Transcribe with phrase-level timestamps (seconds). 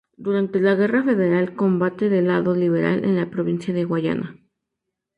[0.17, 4.35] Durante la Guerra Federal combate del lado liberal en la provincia de Guayana.